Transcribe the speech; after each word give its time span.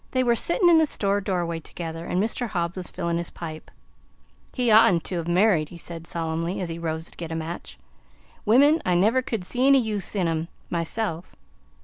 They 0.13 0.23
were 0.23 0.33
sitting 0.35 0.67
in 0.67 0.79
the 0.79 0.87
store 0.87 1.21
door 1.21 1.45
way 1.45 1.59
together, 1.59 2.07
and 2.07 2.19
Mr. 2.19 2.47
Hobbs 2.49 2.75
was 2.75 2.89
filling 2.89 3.19
his 3.19 3.29
pipe. 3.29 3.69
"He 4.51 4.71
oughtn't 4.71 5.03
to 5.03 5.21
've 5.23 5.27
married," 5.27 5.69
he 5.69 5.77
said 5.77 6.07
solemnly, 6.07 6.59
as 6.59 6.69
he 6.69 6.79
rose 6.79 7.11
to 7.11 7.17
get 7.17 7.31
a 7.31 7.35
match. 7.35 7.77
"Women 8.43 8.81
I 8.83 8.95
never 8.95 9.21
could 9.21 9.43
see 9.43 9.67
any 9.67 9.79
use 9.79 10.15
in 10.15 10.27
'em 10.27 10.47
myself." 10.71 11.35